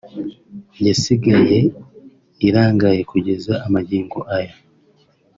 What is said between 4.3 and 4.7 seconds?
aya